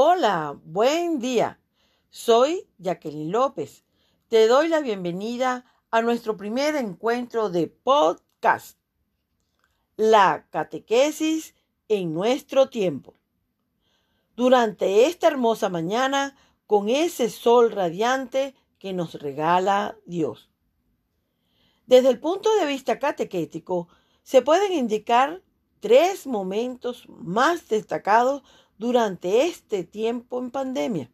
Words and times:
Hola, 0.00 0.56
buen 0.62 1.18
día. 1.18 1.58
Soy 2.08 2.68
Jacqueline 2.78 3.32
López. 3.32 3.82
Te 4.28 4.46
doy 4.46 4.68
la 4.68 4.78
bienvenida 4.78 5.64
a 5.90 6.02
nuestro 6.02 6.36
primer 6.36 6.76
encuentro 6.76 7.50
de 7.50 7.66
podcast, 7.66 8.78
la 9.96 10.46
catequesis 10.50 11.56
en 11.88 12.14
nuestro 12.14 12.68
tiempo. 12.68 13.14
Durante 14.36 15.06
esta 15.06 15.26
hermosa 15.26 15.68
mañana, 15.68 16.36
con 16.68 16.88
ese 16.88 17.28
sol 17.28 17.72
radiante 17.72 18.54
que 18.78 18.92
nos 18.92 19.14
regala 19.14 19.98
Dios. 20.06 20.48
Desde 21.86 22.10
el 22.10 22.20
punto 22.20 22.54
de 22.54 22.66
vista 22.66 23.00
catequético, 23.00 23.88
se 24.22 24.42
pueden 24.42 24.74
indicar 24.74 25.42
tres 25.80 26.24
momentos 26.24 27.08
más 27.08 27.68
destacados 27.68 28.44
durante 28.78 29.46
este 29.46 29.84
tiempo 29.84 30.38
en 30.38 30.50
pandemia. 30.50 31.10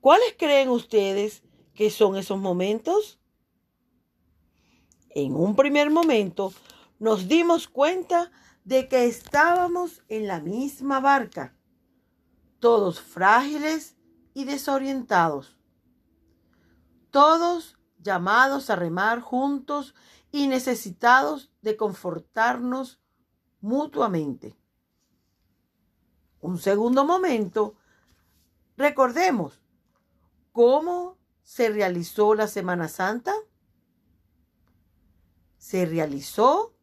¿Cuáles 0.00 0.34
creen 0.38 0.68
ustedes 0.68 1.42
que 1.74 1.90
son 1.90 2.16
esos 2.16 2.38
momentos? 2.38 3.18
En 5.10 5.34
un 5.34 5.56
primer 5.56 5.90
momento 5.90 6.52
nos 6.98 7.26
dimos 7.26 7.66
cuenta 7.66 8.30
de 8.64 8.88
que 8.88 9.06
estábamos 9.06 10.02
en 10.08 10.26
la 10.26 10.40
misma 10.40 11.00
barca, 11.00 11.56
todos 12.60 13.00
frágiles 13.00 13.96
y 14.34 14.44
desorientados, 14.44 15.58
todos 17.10 17.78
llamados 17.98 18.70
a 18.70 18.76
remar 18.76 19.20
juntos 19.20 19.94
y 20.30 20.46
necesitados 20.48 21.50
de 21.62 21.76
confortarnos 21.76 23.00
mutuamente. 23.60 24.56
Un 26.40 26.58
segundo 26.58 27.04
momento, 27.04 27.74
recordemos 28.76 29.60
cómo 30.52 31.18
se 31.42 31.68
realizó 31.70 32.34
la 32.34 32.48
Semana 32.48 32.88
Santa. 32.88 33.34
Se 35.58 35.86
realizó 35.86 36.74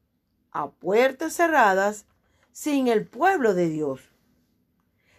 a 0.52 0.72
puertas 0.72 1.34
cerradas 1.34 2.06
sin 2.52 2.88
el 2.88 3.08
pueblo 3.08 3.54
de 3.54 3.70
Dios. 3.70 4.02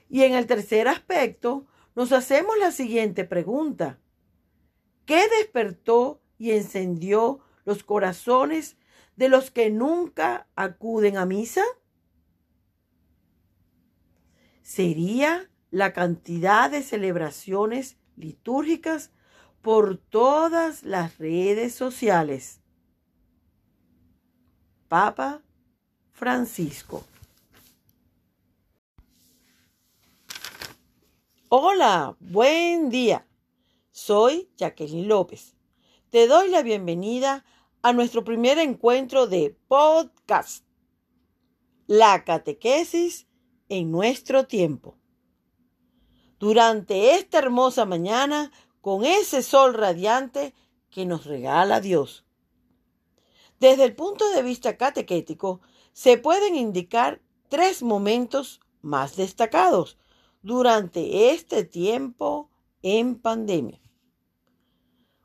Y 0.08 0.22
en 0.22 0.34
el 0.34 0.46
tercer 0.46 0.88
aspecto, 0.88 1.66
nos 1.94 2.12
hacemos 2.12 2.56
la 2.58 2.72
siguiente 2.72 3.24
pregunta. 3.24 3.98
¿Qué 5.06 5.28
despertó 5.38 6.20
y 6.38 6.52
encendió 6.52 7.40
los 7.64 7.84
corazones 7.84 8.76
de 9.16 9.28
los 9.28 9.50
que 9.50 9.70
nunca 9.70 10.46
acuden 10.56 11.16
a 11.16 11.26
misa? 11.26 11.62
Sería 14.64 15.50
la 15.70 15.92
cantidad 15.92 16.70
de 16.70 16.82
celebraciones 16.82 17.98
litúrgicas 18.16 19.12
por 19.60 19.98
todas 19.98 20.84
las 20.84 21.18
redes 21.18 21.74
sociales. 21.74 22.62
Papa 24.88 25.42
Francisco. 26.12 27.04
Hola, 31.50 32.16
buen 32.18 32.88
día. 32.88 33.26
Soy 33.90 34.48
Jacqueline 34.56 35.06
López. 35.06 35.54
Te 36.08 36.26
doy 36.26 36.48
la 36.48 36.62
bienvenida 36.62 37.44
a 37.82 37.92
nuestro 37.92 38.24
primer 38.24 38.56
encuentro 38.58 39.26
de 39.26 39.58
podcast, 39.68 40.64
la 41.86 42.24
catequesis 42.24 43.26
en 43.68 43.90
nuestro 43.90 44.46
tiempo. 44.46 44.96
Durante 46.38 47.14
esta 47.14 47.38
hermosa 47.38 47.84
mañana, 47.84 48.52
con 48.80 49.04
ese 49.04 49.42
sol 49.42 49.74
radiante 49.74 50.54
que 50.90 51.06
nos 51.06 51.24
regala 51.24 51.80
Dios. 51.80 52.24
Desde 53.60 53.84
el 53.84 53.94
punto 53.94 54.28
de 54.30 54.42
vista 54.42 54.76
catequético, 54.76 55.60
se 55.92 56.18
pueden 56.18 56.56
indicar 56.56 57.22
tres 57.48 57.82
momentos 57.82 58.60
más 58.82 59.16
destacados 59.16 59.96
durante 60.42 61.30
este 61.30 61.64
tiempo 61.64 62.50
en 62.82 63.18
pandemia. 63.18 63.80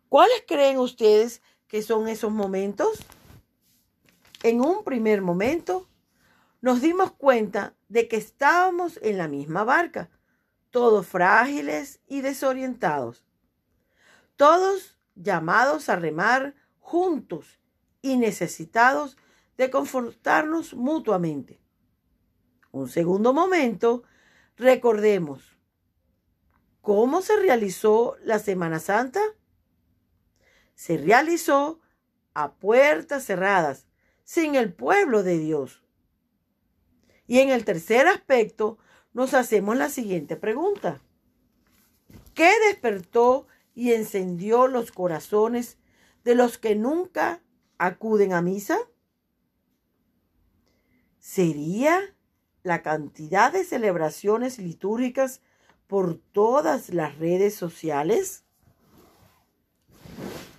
¿Cuáles 0.07 0.44
creen 0.47 0.79
ustedes 0.79 1.41
que 1.67 1.81
son 1.81 2.07
esos 2.07 2.31
momentos? 2.31 3.00
En 4.41 4.61
un 4.61 4.83
primer 4.83 5.21
momento, 5.21 5.88
nos 6.61 6.81
dimos 6.81 7.11
cuenta 7.11 7.75
de 7.87 8.07
que 8.07 8.17
estábamos 8.17 8.99
en 9.01 9.17
la 9.17 9.27
misma 9.27 9.63
barca, 9.63 10.09
todos 10.71 11.07
frágiles 11.07 12.01
y 12.07 12.21
desorientados, 12.21 13.25
todos 14.35 14.97
llamados 15.15 15.89
a 15.89 15.95
remar 15.95 16.55
juntos 16.79 17.59
y 18.01 18.17
necesitados 18.17 19.17
de 19.57 19.69
confortarnos 19.69 20.73
mutuamente. 20.73 21.59
Un 22.71 22.87
segundo 22.87 23.33
momento, 23.33 24.03
recordemos, 24.57 25.57
¿cómo 26.81 27.21
se 27.21 27.35
realizó 27.37 28.15
la 28.23 28.39
Semana 28.39 28.79
Santa? 28.79 29.19
se 30.79 30.95
realizó 30.95 31.81
a 32.33 32.53
puertas 32.53 33.25
cerradas, 33.25 33.85
sin 34.23 34.55
el 34.55 34.71
pueblo 34.71 35.23
de 35.23 35.37
Dios. 35.37 35.83
Y 37.29 37.41
en 37.41 37.51
el 37.51 37.63
tercer 37.63 38.07
aspecto 38.07 38.79
nos 39.13 39.35
hacemos 39.35 39.78
la 39.78 39.90
siguiente 39.90 40.35
pregunta. 40.35 41.00
¿Qué 42.34 42.51
despertó 42.67 43.45
y 43.75 43.94
encendió 43.94 44.67
los 44.67 44.91
corazones 44.91 45.78
de 46.23 46.34
los 46.34 46.57
que 46.57 46.75
nunca 46.75 47.44
acuden 47.78 48.34
a 48.34 48.41
misa? 48.41 48.79
¿Sería 51.19 52.00
la 52.63 52.81
cantidad 52.81 53.53
de 53.53 53.63
celebraciones 53.63 54.57
litúrgicas 54.57 55.41
por 55.85 56.18
todas 56.18 56.89
las 56.89 57.19
redes 57.19 57.53
sociales? 57.53 58.44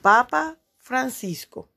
Papa 0.03 0.61
Francisco. 0.77 1.69